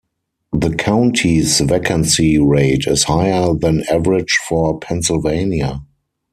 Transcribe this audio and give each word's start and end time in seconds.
The 0.51 0.73
county's 0.73 1.59
vacancy 1.59 2.39
rate 2.39 2.85
is 2.87 3.03
higher 3.03 3.53
than 3.53 3.83
average 3.87 4.39
for 4.49 4.79
Pennsylvania. 4.79 5.81